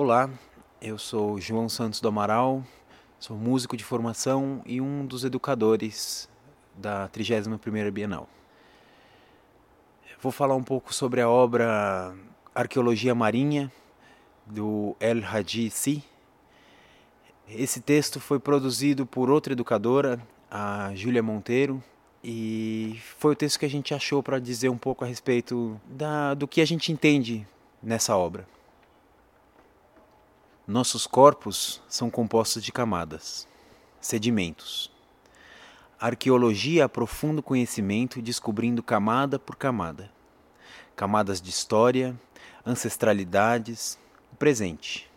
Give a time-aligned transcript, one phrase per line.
[0.00, 0.30] Olá,
[0.80, 2.62] eu sou João Santos do Amaral,
[3.18, 6.28] sou músico de formação e um dos educadores
[6.76, 8.28] da 31ª Bienal.
[10.22, 12.14] Vou falar um pouco sobre a obra
[12.54, 13.72] Arqueologia Marinha,
[14.46, 16.04] do El Hadji Si.
[17.48, 21.82] Esse texto foi produzido por outra educadora, a Júlia Monteiro,
[22.22, 26.34] e foi o texto que a gente achou para dizer um pouco a respeito da,
[26.34, 27.44] do que a gente entende
[27.82, 28.46] nessa obra.
[30.68, 33.48] Nossos corpos são compostos de camadas,
[34.02, 34.92] sedimentos.
[35.98, 40.12] A arqueologia aprofunda o conhecimento descobrindo camada por camada.
[40.94, 42.14] Camadas de história,
[42.66, 43.98] ancestralidades,
[44.30, 45.10] o presente.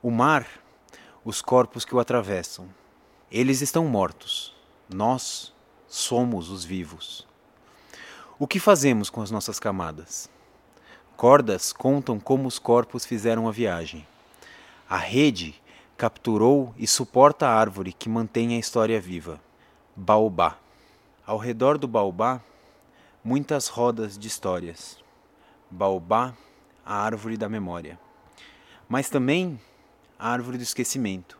[0.00, 0.46] O mar,
[1.24, 2.68] os corpos que o atravessam.
[3.32, 4.54] Eles estão mortos.
[4.88, 5.52] Nós
[5.88, 7.26] somos os vivos.
[8.38, 10.30] O que fazemos com as nossas camadas?
[11.16, 14.06] Cordas contam como os corpos fizeram a viagem.
[14.90, 15.54] A rede
[15.98, 19.38] capturou e suporta a árvore que mantém a história viva.
[19.94, 20.56] Baobá.
[21.26, 22.40] Ao redor do baobá,
[23.22, 24.96] muitas rodas de histórias.
[25.70, 26.34] Baobá,
[26.86, 28.00] a árvore da memória.
[28.88, 29.60] Mas também
[30.18, 31.38] a árvore do esquecimento,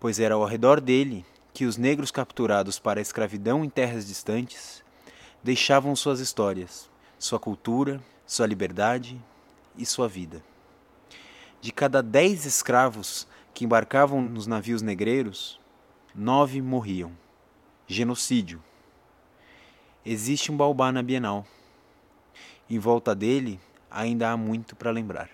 [0.00, 4.82] pois era ao redor dele que os negros capturados para a escravidão em terras distantes
[5.44, 9.22] deixavam suas histórias, sua cultura, sua liberdade
[9.76, 10.42] e sua vida.
[11.60, 15.60] De cada dez escravos que embarcavam nos navios negreiros,
[16.14, 17.12] nove morriam.
[17.88, 18.62] Genocídio.
[20.04, 21.46] Existe um baobá na Bienal.
[22.68, 25.30] Em volta dele ainda há muito para lembrar.